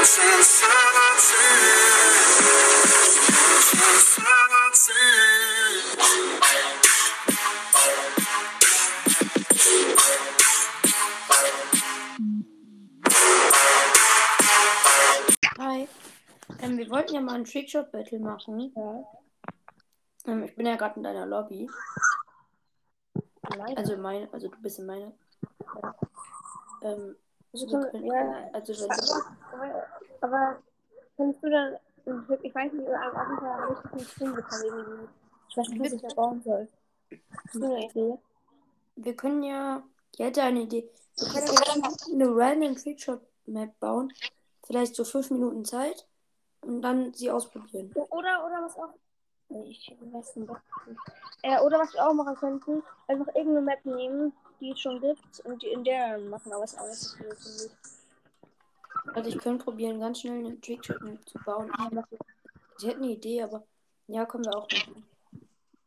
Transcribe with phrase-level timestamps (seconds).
[0.00, 0.06] Hi.
[16.62, 18.72] Ähm, wir wollten ja mal ein Trickshot Battle machen.
[18.74, 19.04] Ja.
[20.26, 21.68] Ähm, ich bin ja gerade in deiner Lobby.
[23.54, 23.76] Nein.
[23.76, 25.12] Also meine, also du bist in meiner.
[26.80, 27.16] Ähm,
[27.52, 28.90] Also, können, ja, also wenn
[29.52, 29.86] aber,
[30.20, 30.62] aber
[31.16, 31.76] kannst du dann,
[32.42, 35.08] ich weiß nicht, jeden Fall habe ich nicht hinbekommen irgendwie.
[35.48, 36.68] Ich weiß nicht, was ich da bauen soll.
[37.44, 38.18] Hast du eine Idee?
[39.04, 39.82] wir können ja,
[40.12, 40.88] ich hätte eine Idee.
[41.16, 44.12] Wir können ja eine random Trickshot Map bauen.
[44.64, 46.06] Vielleicht so fünf Minuten Zeit.
[46.62, 47.90] Und dann sie ausprobieren.
[47.94, 48.92] Oder, oder was auch.
[49.64, 50.52] Ich weiß nicht.
[51.42, 55.40] Äh, oder was wir auch machen könnten, einfach irgendeine Map nehmen, die es schon gibt
[55.40, 57.70] und die in der machen, aber es auch nicht.
[59.14, 61.72] Also ich könnte probieren, ganz schnell eine Trickshot Map zu bauen.
[62.76, 63.64] Sie hätten eine Idee, aber
[64.06, 65.06] ja, können wir auch machen.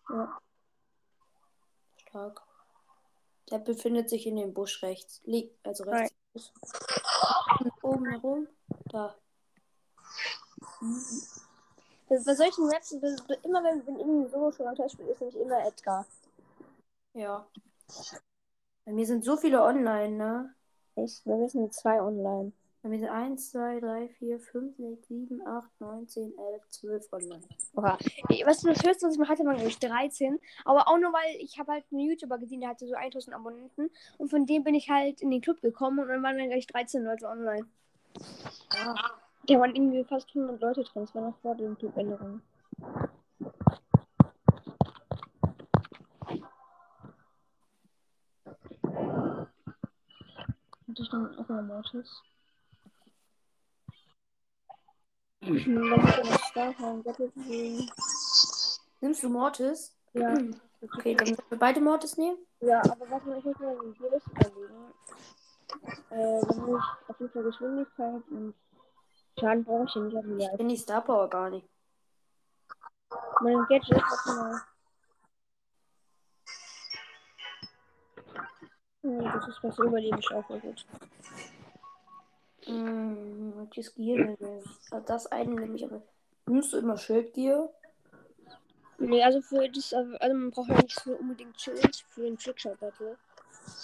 [0.10, 0.40] Ja.
[1.98, 2.42] Stark.
[3.50, 5.22] Der befindet sich in dem Busch rechts.
[5.26, 6.16] Liegt, also rechts.
[7.82, 8.48] Oben herum.
[8.86, 9.16] Da.
[12.10, 15.66] Bei solchen Maps, immer wenn, wenn irgendwie so schon am Test spielt, ist nämlich immer
[15.66, 16.06] Edgar.
[17.14, 17.48] Ja.
[18.86, 20.54] Bei mir sind so viele online, ne?
[20.96, 21.26] Echt?
[21.26, 22.52] Wir müssen zwei online.
[22.82, 27.14] Bei mir sind 1, 2, 3, 4, 5, 6, 7, 8, 9, 10, 11, 12
[27.14, 27.42] online.
[27.78, 27.98] Oha.
[28.28, 30.38] Ich- Was das höchste, was ich mal hatte, waren ich 13.
[30.66, 33.90] Aber auch nur, weil ich habe halt einen YouTuber gesehen, der hatte so 1000 Abonnenten.
[34.18, 36.68] Und von dem bin ich halt in den Club gekommen und dann waren dann gleich
[36.68, 37.66] 13 Leute online.
[38.72, 39.12] Ah,
[39.48, 41.04] Da waren irgendwie fast 100 Leute drin.
[41.06, 42.42] Das war noch vor den Club-Änderungen.
[50.94, 52.22] Und da stand auch noch Mortis.
[55.42, 57.04] Wenn ich dann noch Star haben,
[59.02, 59.98] nimmst du Mortis?
[60.14, 60.36] Ja.
[60.84, 62.38] Okay, dann müssen wir beide Mortis nehmen.
[62.60, 64.94] Ja, aber was man, ich muss mir die Liste überlegen.
[66.12, 68.54] Äh, wenn ich auf jeden Fall Geschwindigkeit und
[69.40, 71.68] Schaden brauche ich ja nicht auf die Ich bin die Star Power gar nicht.
[73.42, 74.62] Mein Gadget, was mal.
[79.04, 80.86] Nee, das ist was Überleben Schaufel gut.
[82.66, 84.92] Hm, welches nehme ich?
[84.92, 86.02] Also Das eine nehme ich aber.
[86.46, 87.70] Nimmst du immer Schildgear?
[88.98, 92.80] Nee, also für das, also man braucht ja nicht so unbedingt Schild für den Trickshot
[92.80, 93.18] Battle.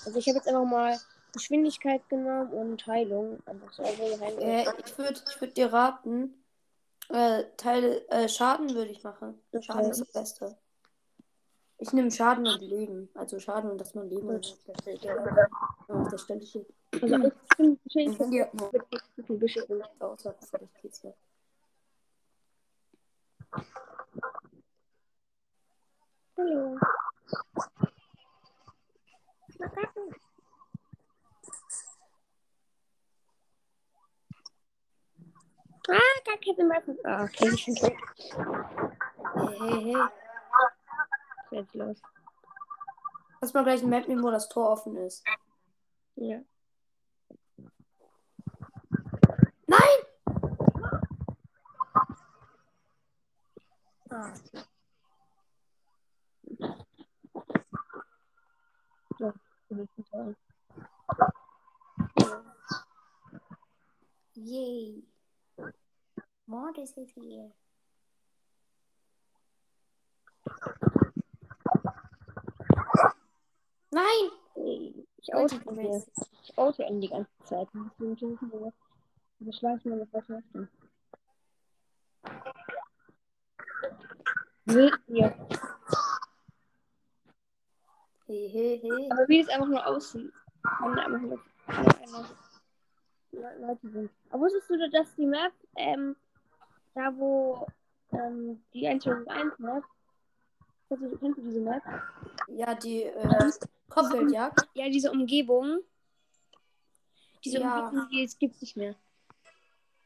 [0.06, 0.98] Also ich habe jetzt einfach mal
[1.34, 3.40] Geschwindigkeit genommen und Heilung.
[3.46, 4.42] Einfach so, also Heilung.
[4.42, 6.34] Äh, ich würde ich würd dir raten,
[7.10, 9.42] äh, Teile, äh, Schaden würde ich machen.
[9.52, 9.64] Okay.
[9.64, 10.58] Schaden ist das Beste.
[11.82, 13.10] Ich nehme Schaden und Leben.
[13.14, 14.42] Also Schaden und dass man Leben auf
[14.86, 15.50] der Stelle,
[15.88, 16.68] auf der Stelle steht.
[16.92, 17.32] Also
[17.86, 18.84] ich nur mit
[19.16, 20.02] mit dem Geschwindigkeit.
[20.02, 21.14] außer vielleicht geht's ja.
[26.38, 26.78] Hallo.
[35.92, 36.98] Ah, gar keine Mappen.
[37.04, 37.94] Ah, okay, ich bin tot.
[39.34, 40.29] Hey, hey, hey.
[41.52, 42.02] Jetzt los?
[43.42, 45.24] Lass mal gleich eine Map nehmen, wo das Tor offen ist.
[46.16, 46.42] Ja.
[49.68, 49.80] Nein!
[54.10, 54.34] Ah.
[59.20, 59.34] Ja.
[64.36, 65.04] Yay.
[66.46, 67.54] Mortis is here.
[74.00, 75.06] Nein!
[75.18, 75.34] Ich
[75.66, 76.12] gewesen.
[76.44, 77.68] Ich auto ihn die ganze Zeit.
[77.74, 78.74] Deswegen schießen wir.
[79.40, 80.70] Wir schleichen wir was möchten.
[84.66, 85.36] Seht ihr?
[88.26, 89.10] Hey, hey, hey.
[89.12, 90.34] Aber wie es einfach nur aussieht.
[90.82, 91.40] Wenn da einfach nur
[93.32, 94.12] Leute sind.
[94.30, 96.16] Aber wusstest du, dass die Map, ähm,
[96.94, 97.68] da wo
[98.12, 99.84] ähm, die 1.1 Map,
[100.90, 101.82] kennst du, kennst du diese Map?
[102.48, 103.52] Ja, die äh,
[103.90, 104.68] Kopfgeldjagd.
[104.74, 105.80] Ja, diese Umgebung.
[107.46, 107.86] Diese Ja.
[107.88, 108.96] Umgebung, die jetzt gibt's nicht mehr.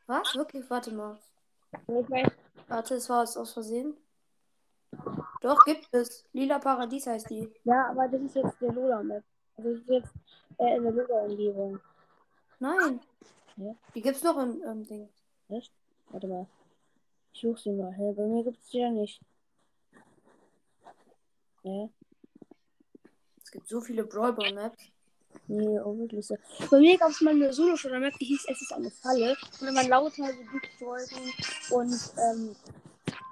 [0.08, 0.36] Was?
[0.36, 0.70] Wirklich?
[0.70, 1.18] Warte mal.
[1.88, 2.32] Weiß,
[2.68, 3.96] Warte, es war es aus Versehen.
[5.42, 6.24] Doch, gibt es.
[6.34, 7.52] Lila Paradies heißt die.
[7.64, 9.24] ja, aber das ist jetzt der Lola-Map.
[9.58, 10.14] Also das ist jetzt
[10.60, 11.80] äh, in der Lola-Umgebung.
[12.60, 13.00] Nein.
[13.58, 13.76] Ja.
[13.96, 15.10] Die gibt's noch im, im Ding.
[15.50, 15.74] Echt?
[16.10, 16.48] Warte mal.
[17.34, 17.92] Ich suche sie mal.
[18.16, 19.20] Bei mir gibt's die ja nicht.
[21.64, 21.90] Hä?
[23.42, 24.84] Es gibt so viele Brawl Ball Maps.
[25.48, 26.38] Nee, auch wirklich so.
[26.70, 29.36] Bei mir gab es mal eine solo schon, dann die hieß, es ist eine Falle.
[29.60, 31.34] Und dann waren lauter so Giftwolken
[31.72, 32.56] und ähm,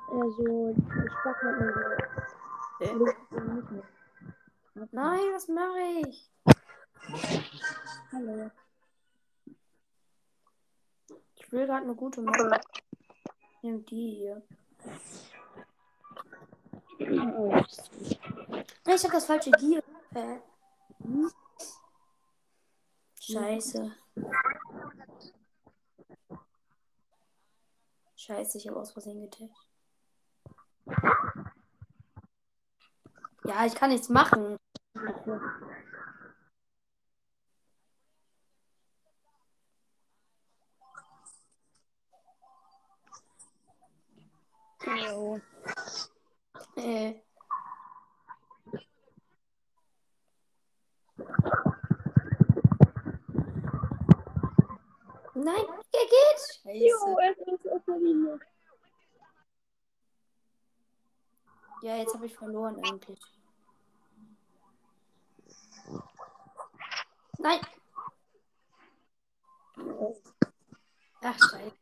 [0.09, 0.75] äh, so
[1.19, 1.69] Spacken
[2.49, 3.83] und so.
[4.91, 6.29] Nein, was mache ich?
[8.11, 8.51] Hallo.
[11.35, 12.61] Ich will gerade eine gute Map.
[13.61, 14.41] Nimm die hier.
[17.09, 17.56] Oh,
[18.88, 19.81] ich habe das falsche Gear.
[20.13, 20.39] Äh.
[23.19, 23.92] Scheiße.
[28.15, 29.56] Scheiße, ich habe aus Versehen getippt.
[33.45, 34.57] Ja, ich kann nichts machen.
[44.86, 45.39] Jo.
[46.81, 47.13] Äh.
[55.35, 56.61] Nein, er geht.
[56.65, 57.41] Jo, Scheiße.
[57.41, 58.39] es ist auf der Linie.
[61.83, 63.19] Ja, jetzt habe ich verloren eigentlich.
[67.37, 67.59] Nein.
[71.21, 71.80] Ach, scheiße.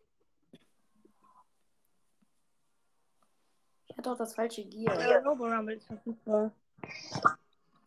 [4.09, 4.95] Auch das falsche Gear.
[4.95, 6.51] Das Ja, Robo Rumble ist verfügbar.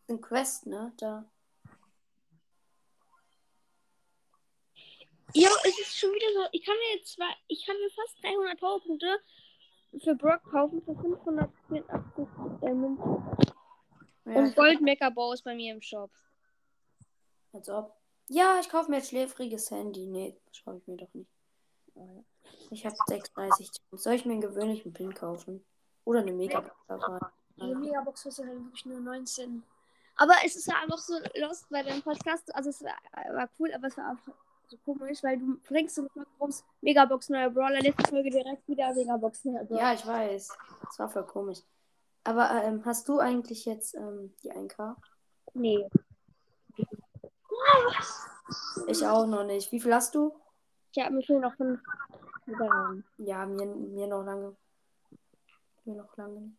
[0.07, 0.93] ein Quest, ne?
[0.97, 1.25] Da.
[5.33, 6.47] Ja, es ist schon wieder so.
[6.51, 9.19] Ich kann mir jetzt zwei, ich kann mir fast 300 Powerpunkte
[10.03, 12.27] für Brock kaufen für 584
[12.61, 13.23] äh, Münzen.
[14.25, 16.11] Ja, Und Gold Mecha Bow ist bei mir im Shop.
[17.51, 17.95] als ob.
[18.29, 20.05] Ja, ich kaufe mir jetzt schläfriges Handy.
[20.07, 21.29] Nee, das schaue ich mir doch nicht.
[22.71, 23.71] Ich habe 36.
[23.91, 25.63] Soll ich mir einen gewöhnlichen Pin kaufen?
[26.05, 27.19] Oder eine Megabox davon?
[27.57, 29.63] Die Megabox kostet halt wirklich nur 19.
[30.17, 32.53] Aber es ist ja einfach so lost bei deinem Podcast.
[32.55, 32.95] Also es war,
[33.33, 34.33] war cool, aber es war einfach
[34.67, 36.07] so komisch, weil du bringst so
[36.39, 39.81] raus Megabox neuer Brawler, letzte Folge direkt wieder Megabox neuer Brawler.
[39.81, 40.49] Ja, ich weiß.
[40.81, 41.59] Das war voll komisch.
[42.23, 44.95] Aber ähm, hast du eigentlich jetzt ähm, die 1K?
[45.53, 45.89] Nee.
[48.87, 49.71] Ich auch noch nicht.
[49.71, 50.33] Wie viel hast du?
[50.91, 51.81] Ich habe mir fehlen noch fünf.
[53.17, 54.55] Ja, mir, mir noch lange.
[55.85, 56.39] Mir noch lange.
[56.39, 56.57] nicht.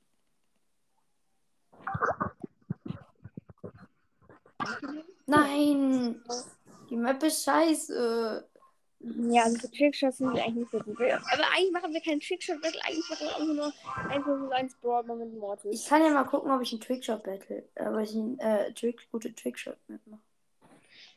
[5.27, 6.23] Nein!
[6.91, 8.47] Die Map ist scheiße.
[9.01, 10.99] Ja, also Trickshots sind eigentlich nicht so gut.
[11.01, 15.03] Aber eigentlich machen wir keinen Trickshot-Battle, eigentlich machen wir einfach nur 1 vs 1 Brawl
[15.05, 15.89] mit Ich Mortis.
[15.89, 17.65] kann ja mal gucken, ob ich einen Trickshot battle.
[17.77, 20.23] Aber ich einen äh, Trick, gute Trickshot mitmache.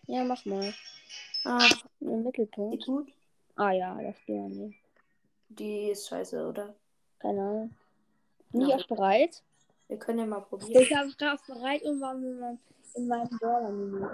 [0.07, 0.73] Ja, mach mal.
[1.45, 1.65] Ah,
[2.01, 2.85] Im geht Mittelpunkt.
[2.85, 3.07] gut.
[3.55, 4.79] Ah ja, das geht ja nicht.
[5.49, 6.75] Die ist scheiße, oder?
[7.19, 7.75] Keine Ahnung.
[8.51, 9.43] Nicht auf bereit?
[9.87, 10.81] Wir können ja mal probieren.
[10.81, 12.59] Ich habe drauf bereit und war in meinem,
[12.95, 14.07] in meinem Brawler-Menü.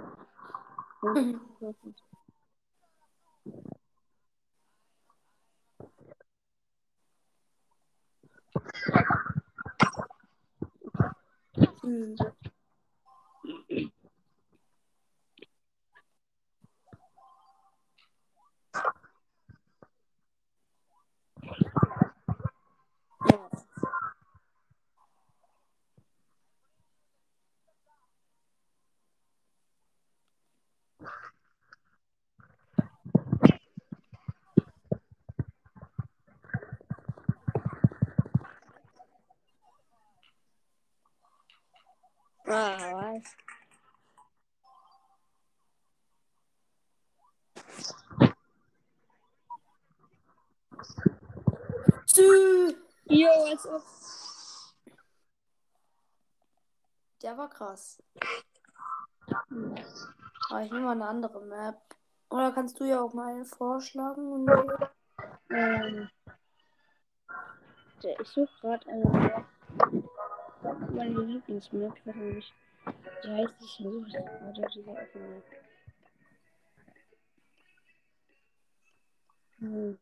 [11.82, 12.16] Hm.
[42.46, 43.24] Ah, was?
[52.06, 52.76] Tschü.
[53.10, 53.84] Jo, als ob.
[57.22, 58.02] Der war krass.
[60.50, 61.80] Aber ich nehme mal eine andere Map.
[62.30, 64.48] Oder kannst du ja auch mal eine vorschlagen?
[65.50, 66.10] Ähm,
[68.02, 69.46] der- ich suche gerade eine.
[70.90, 71.96] Meine Lieblingsmap.
[71.98, 72.54] Ich weiß nicht.
[73.24, 74.04] Wie heißt die?
[74.08, 74.68] Ich gerade.
[74.74, 75.44] Diese offene.
[79.60, 80.00] Hm.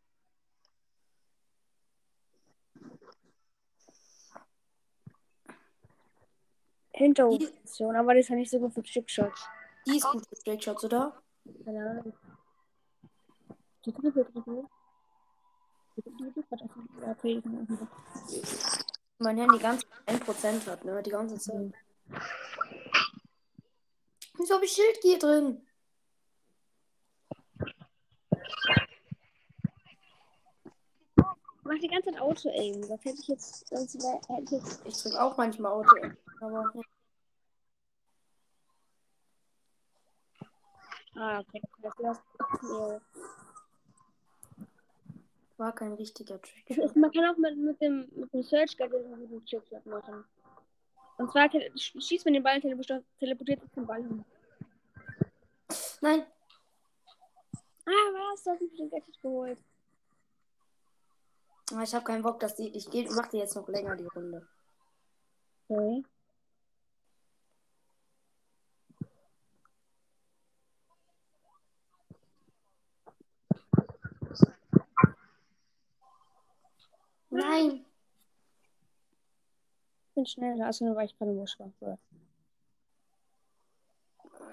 [7.01, 9.47] Hinterhofstation, aber das ist ja nicht so gut für Trickshots.
[9.87, 11.21] die ist gut für Trickshots, oder?
[11.65, 12.13] Keine Ahnung.
[13.85, 14.65] Die dritte, dritte.
[15.95, 16.05] Ich
[19.17, 21.01] Mein Handy ganz 1% hat, ne?
[21.03, 21.59] Die ganze Zeit.
[21.59, 21.75] nicht.
[24.37, 25.67] Wieso habe ich Schildgier drin?
[31.63, 32.81] Mach die ganze Zeit Auto-Aim.
[32.81, 33.67] Das hätte ich jetzt.
[33.67, 34.85] Sonst hätte ich jetzt.
[34.85, 35.95] Ich drücke auch manchmal Auto.
[36.41, 36.81] Aber ja.
[41.13, 43.01] Ja, okay, du hast 18 Euro.
[45.57, 46.95] War kein richtiger Das Trick.
[46.95, 50.25] man kann auch mit, mit dem, mit dem Search Guide einen guten Trickshot machen.
[51.17, 54.25] Und zwar schießt man den Ball, teleportiert teleportiert sich den Ball hin.
[56.01, 56.25] Nein,
[57.85, 58.43] Ah, was?
[58.43, 59.59] Du hast mich den Gadget geholt.
[61.71, 62.69] aber ich habe keinen Bock, dass die.
[62.75, 64.47] Ich geh, mach dir jetzt noch länger die Runde.
[65.67, 66.03] Okay.
[77.31, 77.85] Nein!
[80.09, 81.97] Ich bin schneller, also nur weil ich gerade schwach war.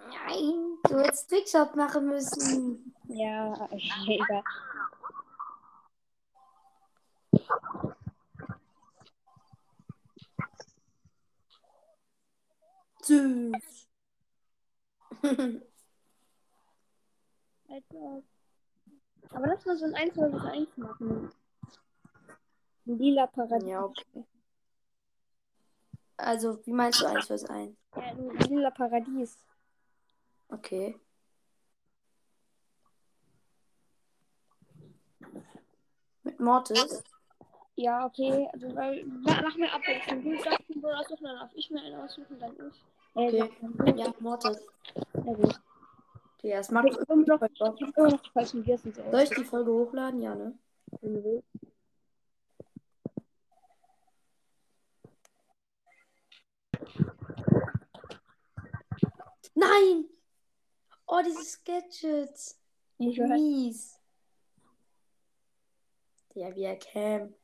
[0.08, 0.78] Nein!
[0.84, 2.94] Du hättest Trickshot machen müssen.
[3.08, 3.68] Ja,
[4.06, 4.42] egal.
[13.02, 13.88] Tschüss.
[17.68, 18.22] Also.
[19.30, 21.30] Aber lass mal so ein 1 vs 1 machen.
[22.96, 23.68] Lila Paradies.
[23.68, 24.24] ja, okay.
[26.16, 27.76] Also, wie meinst du 1 fürs 1?
[27.94, 29.36] Ja, ein lila Paradies.
[30.48, 30.98] Okay.
[36.24, 37.02] Mit Mortis?
[37.76, 38.48] Ja, okay.
[38.52, 40.24] Also, weil, ma- mach mir abwechselnd.
[40.24, 42.60] Du darfst einen Brawler aussuchen, dann darf ich mir einen aussuchen, dann ich.
[43.14, 43.50] Äh, Okay.
[43.96, 44.66] Ja, Mortis.
[45.24, 45.60] Ja, gut.
[46.38, 46.88] Okay, das macht.
[49.10, 50.20] Soll ich die Folge hochladen?
[50.22, 50.58] Ja, ne?
[51.00, 51.48] Wenn du willst.
[59.68, 60.08] Nein!
[61.06, 62.58] Oh, diese Sketches.
[62.98, 63.28] Ich weiß.
[63.28, 64.00] Mies.
[66.34, 67.34] Ja, wie er campt.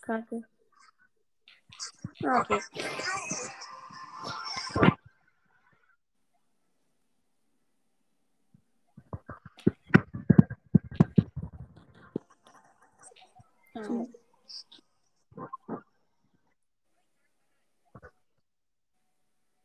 [0.00, 0.42] Kacke.
[2.24, 2.60] Ah, okay.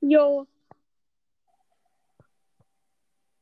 [0.08, 0.46] Jo.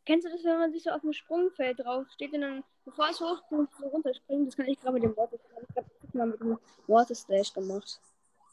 [0.05, 3.09] Kennst du das, wenn man sich so auf dem Sprungfeld drauf steht und dann, bevor
[3.09, 4.47] es hochkommt, so runterspringt?
[4.47, 5.65] Das kann ich gerade mit dem Water Slash.
[5.69, 7.99] Ich habe das mal mit dem Water Slash gemacht.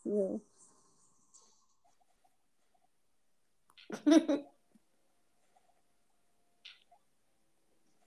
[0.03, 0.41] Jo.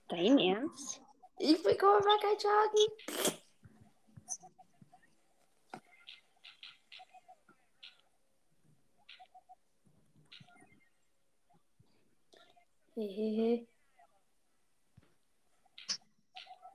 [0.08, 1.00] Dein Ernst?
[1.38, 3.42] ich bekomme mal keinen Schaden.
[12.94, 13.66] Hehehe.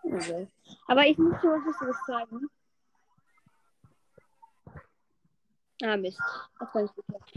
[0.04, 0.48] Okay.
[0.88, 2.50] Aber ich muss dir was Wichtiges sagen.
[5.82, 6.20] Ah, Mist.
[6.60, 7.34] Das ich nicht.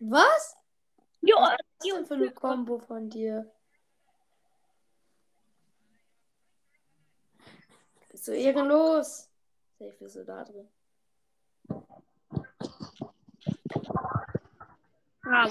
[0.00, 0.56] Was?
[1.20, 3.52] Jo, Was ist das denn für eine Combo von dir?
[8.10, 9.28] Bist du ehrenlos?
[9.78, 10.68] Safe bist du da drin.
[15.24, 15.50] ah,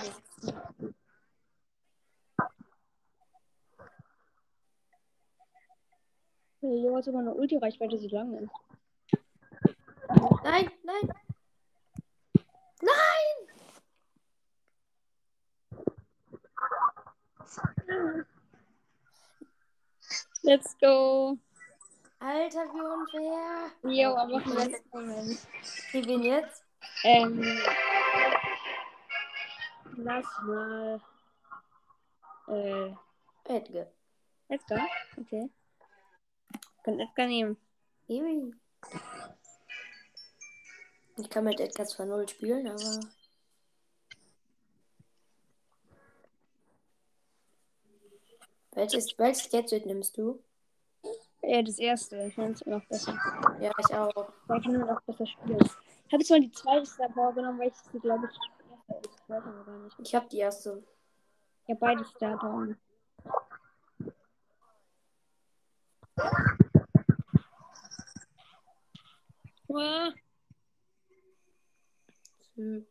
[6.66, 8.52] Jo, hat sogar eine Ulti-Reichweite so lang ist.
[10.44, 11.14] Nein, nein.
[12.82, 13.36] Nein!
[20.44, 21.38] Let's go.
[22.20, 23.72] Alter, wie unfair.
[23.84, 25.48] Jo, aber auf den letzten Moment.
[25.90, 26.64] Okay, wen jetzt?
[27.04, 27.42] Ähm.
[29.98, 31.02] Lass mal.
[32.48, 32.94] Äh.
[33.46, 33.88] Edgar.
[34.48, 34.88] Edgar?
[35.18, 35.50] Okay.
[36.86, 37.58] Kann Edgar nehmen.
[38.08, 38.54] Ewi.
[41.18, 43.00] Ich kann mit Edgar zwar null spielen, aber.
[48.74, 50.44] Welches, welches Gadget nimmst du?
[51.42, 52.18] Ja, das erste.
[52.28, 53.18] Ich finde es immer noch besser.
[53.60, 54.32] Ja, ich auch.
[54.46, 55.58] Weil ich nur noch besser spielen.
[56.06, 58.38] Ich habe jetzt mal die zweite Star genommen, weil ich sie, glaube ich.
[59.88, 60.06] Ich.
[60.06, 60.84] Ich habe die erste.
[61.68, 62.76] Habe beide Star Power.
[72.56, 72.86] Hm.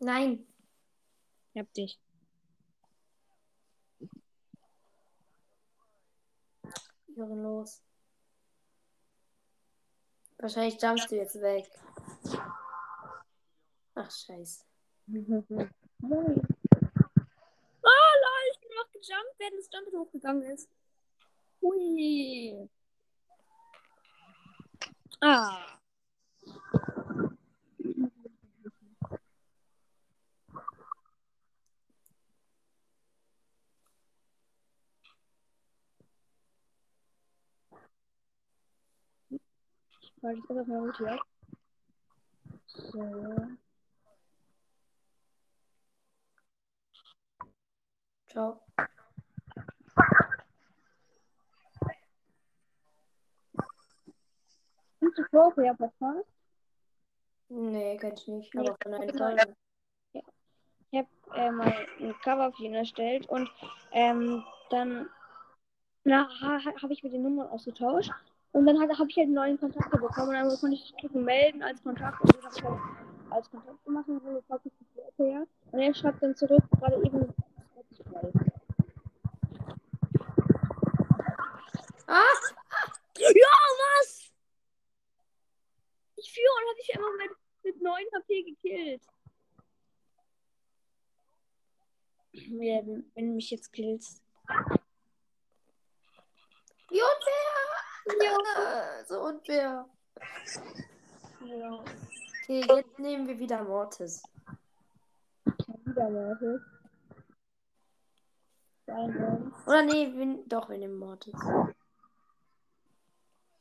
[0.00, 0.46] Nein.
[1.52, 1.98] ich hab dich.
[7.16, 7.82] Ehrenlos.
[10.38, 11.68] Wahrscheinlich jumpst du jetzt weg.
[13.96, 14.64] Ach, scheiße.
[15.08, 16.46] Moin.
[17.90, 20.68] Ah, lol, ich bin noch gejumpt, während das Jump hochgegangen ist.
[21.60, 22.68] Hui.
[25.20, 25.78] Ah.
[40.20, 41.20] Warte, ich erst mal gut hier.
[42.66, 43.67] So.
[48.38, 48.60] Ciao.
[55.00, 56.28] Findest du Florian Podcast?
[57.48, 58.56] Nee, kann ich nicht.
[58.56, 59.54] Aber von ich einem Fall.
[60.12, 63.50] Ich habe äh, mal ein Cover für ihn erstellt und
[63.90, 65.08] ähm, dann
[66.06, 68.12] ha, habe ich mit den Nummern ausgetauscht.
[68.52, 71.82] Und dann habe ich halt neuen Kontakte bekommen und dann konnte ich drücken melden als
[71.82, 72.78] Kontakt und so habe ich halt
[73.30, 75.46] als Kontakt gemacht und so fragt ich die Leute her.
[75.72, 77.34] Und er schreibt dann zurück, gerade eben
[82.08, 82.24] Ah!
[83.18, 84.32] Ja, was?
[86.16, 87.30] Ich führe und habe ich einfach mit,
[87.64, 89.02] mit 9 HP gekillt.
[92.32, 94.22] Ja, wenn, du mich jetzt killst.
[96.88, 97.58] Wie unfair!
[98.22, 99.04] Ja.
[99.04, 99.86] So unfair.
[101.44, 101.84] Ja.
[102.42, 104.22] Okay, jetzt nehmen wir wieder Mortis.
[105.84, 106.64] Wieder Leute.
[109.66, 111.34] Oder nee, wir, doch, wir nehmen Mortis.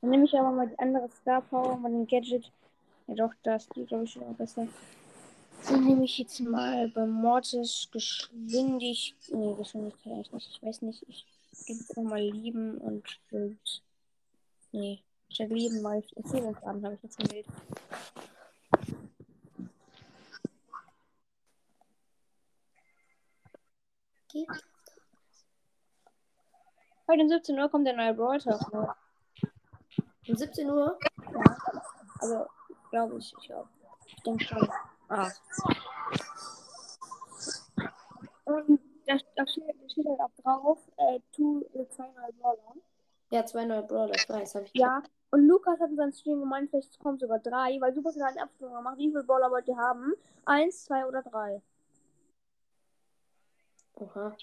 [0.01, 2.51] Dann nehme ich aber mal die andere Star Power, mal den Gadget.
[3.07, 4.67] Ja doch, das geht glaube ich schon besser.
[5.67, 9.17] Dann nehme ich jetzt mal bei Mortis Geschwindigkeit.
[9.31, 10.49] Nee, Geschwindigkeit eigentlich nicht.
[10.51, 11.05] Ich weiß nicht.
[11.07, 11.25] Ich
[11.65, 13.83] gebe jetzt nochmal Lieben und Schild.
[14.71, 17.47] Nee, statt Lieben mache ich Erzählungsabend, habe ich jetzt gewählt.
[27.07, 28.95] Heute um 17 Uhr kommt der neue Brawl Talk.
[30.27, 30.97] Um 17 Uhr?
[31.33, 31.57] Ja.
[32.19, 32.45] Also,
[32.91, 33.33] glaube ich.
[33.39, 33.69] Ich glaube.
[34.05, 34.69] Ich denke schon.
[35.09, 35.31] Ah.
[38.45, 42.75] Und da, da, steht, da steht halt auch drauf, äh, äh, zwei neue Brawler.
[43.29, 46.39] Ja, zwei neue Brawler, ich weiß, habe ich Ja, und Lukas hat in seinem Stream
[46.39, 48.97] gemeint, vielleicht kommen sogar drei, weil Supercell hat eine Abstimmung gemacht.
[48.97, 50.13] Wie viele Brawler wollt ihr haben?
[50.45, 51.61] Eins, zwei oder drei?
[53.95, 54.35] Oha.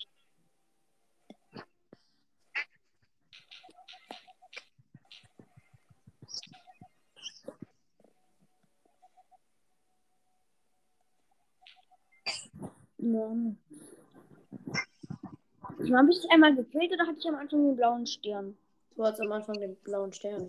[13.05, 13.29] Ja.
[15.99, 18.57] Habe ich einmal gekillt oder hatte ich am Anfang den blauen Stern?
[18.97, 20.49] Du hattest am Anfang den blauen Stern.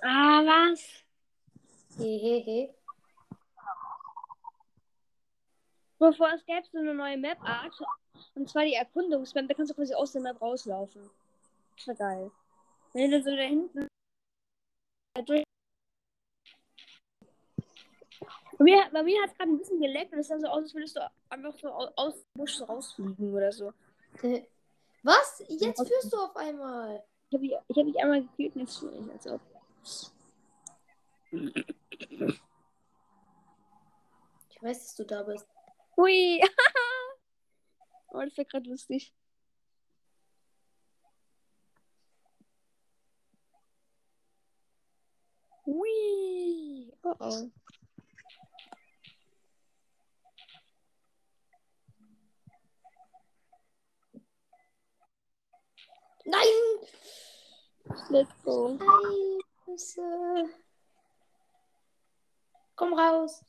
[0.00, 0.80] Ah, was?
[1.98, 2.74] Hehehe.
[5.98, 7.74] Bevor es gäbe so eine neue Map-Art.
[8.34, 9.46] Und zwar die Erkundungsmap.
[9.48, 11.02] Da kannst du quasi aus der Map rauslaufen.
[11.76, 12.30] Das wäre geil.
[12.94, 13.88] Wenn du so da hinten.
[15.26, 15.47] durch-
[18.58, 20.62] Bei mir, bei mir hat es gerade ein bisschen geleckt und es sah so aus,
[20.64, 23.72] als würdest du einfach so au- aus dem Busch rausfliegen oder so.
[25.02, 25.44] Was?
[25.48, 27.04] Jetzt führst du auf einmal.
[27.30, 29.40] Ich habe ich hab dich einmal gekillt und jetzt fühle ich als ob.
[34.50, 35.46] Ich weiß, dass du da bist.
[35.96, 36.42] Hui!
[38.08, 39.14] oh, das wäre gerade lustig.
[45.64, 46.92] Hui!
[47.04, 47.50] Oh oh.
[56.28, 56.88] Nein!
[58.10, 58.78] Let's go.
[59.64, 60.50] Scheiße.
[62.76, 63.42] Komm raus.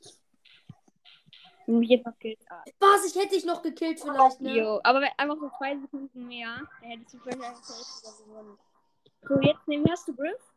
[1.67, 2.39] Mich jetzt noch killt.
[2.49, 2.63] Ah.
[2.79, 3.05] Was?
[3.05, 4.55] Ich hätte dich noch gekillt vielleicht, ne?
[4.55, 8.57] Jo, aber einfach so zwei Sekunden mehr, dann hättest du vielleicht einfach sogar gewonnen.
[9.27, 10.53] So, jetzt nehmen hast du Griff?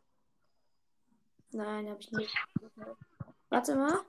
[1.51, 2.35] Nein, hab ich nicht.
[3.51, 4.01] Warte mal.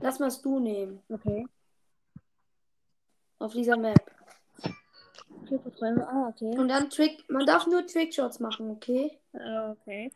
[0.00, 1.02] Lass mal du nehmen.
[1.08, 1.46] Okay.
[3.40, 4.17] Auf dieser Map.
[5.50, 6.58] Ah, okay.
[6.58, 7.24] Und dann Trick.
[7.28, 9.18] Man darf nur Trickshots machen, okay?
[9.34, 10.12] Ah, Okay.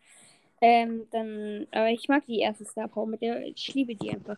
[0.64, 4.37] Ähm, dann, aber ich mag die erste Star Power mit der, ich liebe die einfach.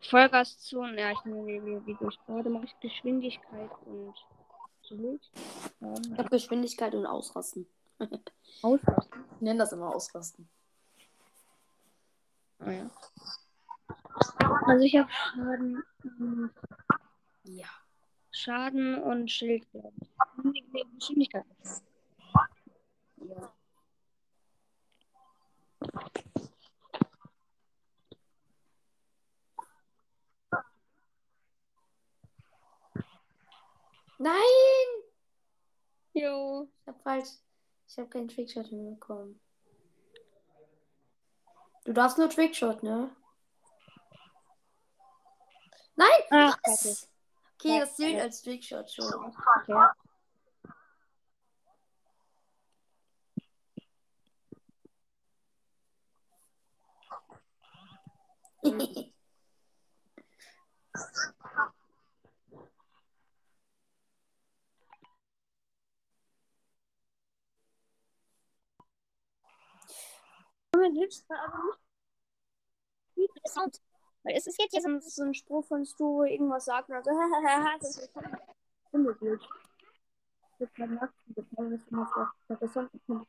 [0.00, 2.16] Vollgas zu, ja, ich nehme wie, durch.
[2.28, 4.14] Heute mache ich Geschwindigkeit und.
[4.82, 7.66] Ich Ähm, hab Geschwindigkeit und Ausrasten.
[8.62, 9.24] Ausrasten.
[9.34, 10.48] Ich nenne das immer Ausrasten.
[12.60, 12.90] Ah, ja.
[14.66, 16.50] Also ich habe Schaden, hm,
[17.42, 17.66] Ja.
[18.46, 20.08] Schaden und Schild, glaube ich.
[20.72, 21.44] Nee, Geschwindigkeit.
[23.16, 23.52] Ja.
[34.18, 34.32] Nein!
[36.12, 36.68] Jo.
[36.82, 37.30] Ich hab falsch.
[37.88, 39.40] Ich hab keinen Trickshot hinbekommen.
[41.84, 43.10] Du darfst nur Trickshot, ne?
[45.96, 46.08] Nein!
[46.30, 47.08] Ach, was?
[47.58, 49.32] Okay, das zählt als Trickshot schon.
[58.62, 59.12] Okay.
[70.74, 70.94] Mein
[71.30, 71.70] aber
[73.16, 73.80] nicht.
[74.26, 76.88] Weil es ist jetzt hier so ein, so ein Spruch von Stu, wo irgendwas sagt
[76.88, 78.10] und dann so, hahaha, das ist
[78.90, 79.40] unmöglich.
[80.58, 82.22] Ich hab gerade nachgedacht, aber das ist immer so.
[82.22, 83.26] Ich hab das sonst nicht.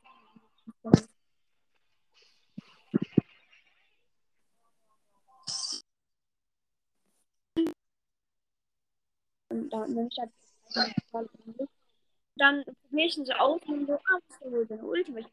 [9.50, 10.10] Und dann, dann
[12.38, 15.14] dann probiere ich ihn so aus und so, ah, was ist wohl deine Ulti?
[15.14, 15.32] Weil ich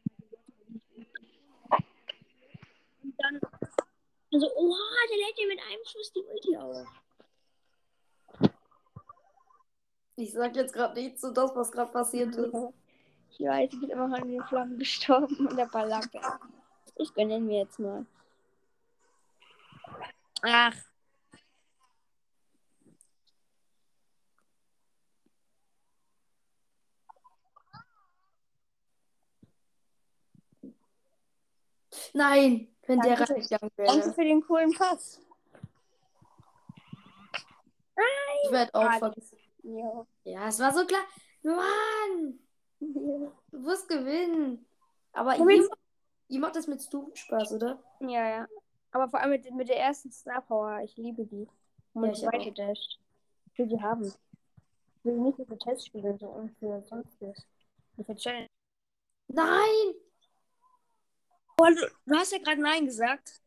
[4.35, 6.87] und so, oha, der lädt dir mit einem Schuss die Ulti auf.
[10.17, 12.53] Ich sag jetzt gerade nicht so das, was gerade passiert ist.
[13.31, 16.05] Ich weiß, ich bin immer an den Flammen gestorben und der Ball lag.
[16.95, 18.05] Ich gönne ihn mir jetzt mal.
[20.41, 20.75] Ach.
[32.15, 33.33] Nein, wenn der Danke.
[33.33, 34.13] reingegangen Danke wäre.
[34.13, 35.19] für den coolen Pass.
[38.45, 39.37] Ich werde auch Ah, vergessen.
[39.63, 40.05] Ja.
[40.23, 41.01] Ja, es war so klar.
[41.43, 42.39] Mann,
[42.79, 44.65] du wirst gewinnen.
[45.11, 45.69] Aber ihm, jetzt.
[46.29, 47.83] ihm macht das mit Stu Spaß, oder?
[47.99, 48.47] Ja, ja.
[48.91, 50.79] Aber vor allem mit, mit der ersten Star Power.
[50.83, 51.47] Ich liebe die.
[51.93, 52.97] Und Ja, ich weiter Dash.
[53.51, 54.05] Ich will die haben.
[54.05, 57.45] Ich will nicht für Testspiele so und für sonstiges.
[58.05, 58.47] Für Challenge.
[59.27, 59.95] Nein!
[61.65, 63.41] Oh, du, du hast ja gerade Nein gesagt.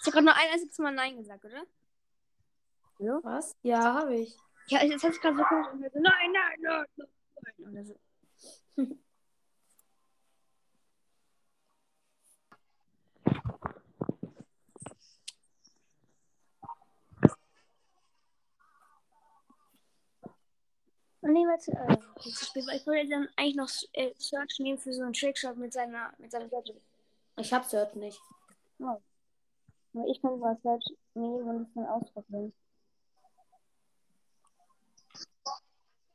[0.00, 1.62] Ich habe gerade nur ein einziges Mal Nein gesagt, oder?
[2.98, 3.20] Hallo?
[3.22, 3.54] Was?
[3.62, 4.36] Ja, habe ich.
[4.66, 7.70] Ja, jetzt hat es gerade so komisch und so, nein, nein, nein, nein.
[7.70, 7.94] Oder so.
[21.24, 24.78] Oh, nee, warte, äh, zu spät, weil ich wollte dann eigentlich noch äh, Search nehmen
[24.78, 26.74] für so einen Trickshot mit seiner, mit seiner Seite.
[27.36, 28.20] Ich hab's hört nicht.
[28.78, 32.52] Aber ich kann mal Search nehmen und es dann ausprobieren.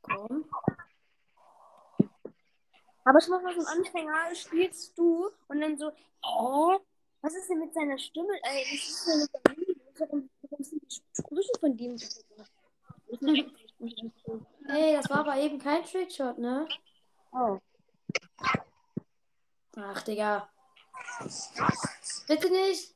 [0.02, 0.48] Komm.
[3.04, 6.78] Aber schon mal so ein Anfänger spielst du und dann so, hä?
[7.20, 8.34] Was ist denn mit seiner Stimme?
[8.42, 9.78] Ey, was ist denn mit seiner Stimme?
[9.98, 11.96] Warum, sind die Sprüche von dem.
[14.68, 16.68] Ey, das war aber eben kein Trickshot, ne?
[17.32, 17.58] Oh.
[19.76, 20.48] Ach, Digga.
[22.26, 22.94] Bitte nicht.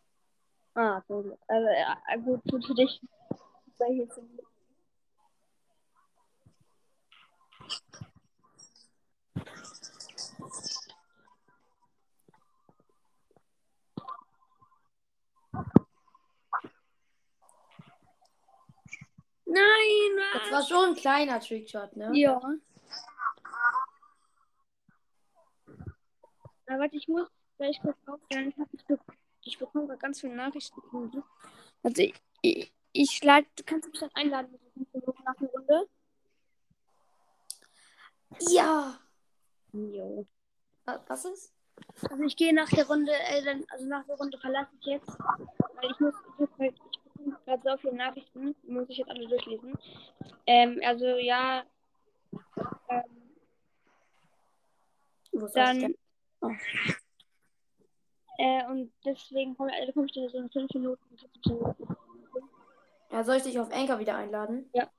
[0.74, 1.38] Ah, gut.
[1.48, 3.00] Also, ja, gut, gut für dich.
[3.78, 4.10] Glück.
[19.44, 22.10] Nein, Das war schon ein kleiner Trickshot, ne?
[22.14, 22.40] Ja.
[26.66, 27.28] Na, warte, ich muss
[28.06, 28.48] aufhören.
[28.48, 28.98] Ich, hab, ich, be
[29.44, 30.80] ich bekomme gerade ganz viele Nachrichten.
[31.82, 34.58] Also, ich, ich, ich lade, du kannst mich dann einladen
[35.24, 35.88] nach der Runde.
[38.50, 38.98] Ja.
[39.72, 40.26] Jo.
[40.84, 41.52] Wa- Was ist?
[42.10, 45.08] Also, ich gehe nach der Runde, äh, dann, also nach der Runde verlasse ich jetzt.
[45.08, 48.54] Weil ich muss, ich hab halt, ich bekomme gerade so viele Nachrichten.
[48.62, 49.72] Die muss ich jetzt alle durchlesen.
[50.46, 51.64] Ähm, also, ja.
[52.88, 53.02] Ähm,
[55.32, 55.94] ich dann.
[58.42, 61.16] Äh, und deswegen komme also komm ich dann so in 5 Minuten.
[61.16, 61.96] 15 Minuten.
[63.12, 64.68] Ja, soll ich dich auf Anchor wieder einladen?
[64.74, 64.90] Ja.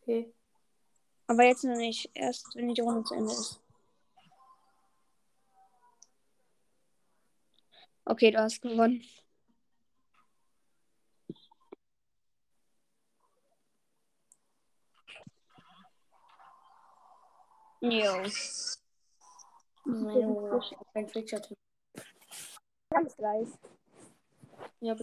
[0.00, 0.32] Okay.
[1.26, 2.10] Aber jetzt noch nicht.
[2.14, 3.60] Erst wenn die Runde zu Ende ist.
[8.06, 9.04] Okay, du hast gewonnen.
[17.82, 18.22] Jo.
[19.84, 21.06] Nein, kein
[22.90, 23.16] Trickshot.
[23.16, 23.48] Ganz gleich.
[24.80, 24.94] Ja,